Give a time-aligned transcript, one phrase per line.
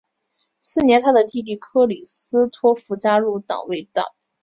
[0.57, 4.01] 次年他的弟弟克里斯托福加入了党卫队。